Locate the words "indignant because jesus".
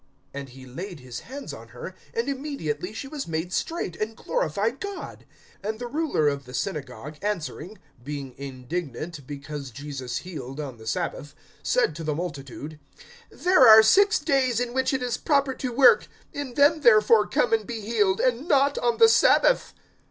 8.35-10.17